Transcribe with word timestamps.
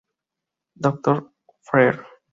D. 0.83 0.83
Fr. 1.67 1.95